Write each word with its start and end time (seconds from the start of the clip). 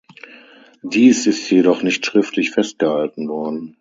Dies 0.81 1.27
ist 1.27 1.47
jedoch 1.51 1.83
nicht 1.83 2.07
schriftlich 2.07 2.49
festgehalten 2.49 3.29
worden. 3.29 3.69